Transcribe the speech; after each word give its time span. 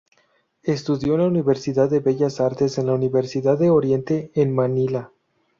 Estudió 0.63 1.13
en 1.23 1.33
la 1.45 1.51
escuela 1.51 1.85
de 1.85 1.99
Bellas 1.99 2.39
Artes 2.41 2.79
en 2.79 2.87
la 2.87 2.93
Universidad 2.95 3.59
de 3.59 3.69
Oriente 3.69 4.31
en 4.33 4.51
Manila. 4.55 5.11